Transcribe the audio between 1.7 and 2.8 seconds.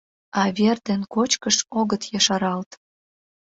огыт ешаралт.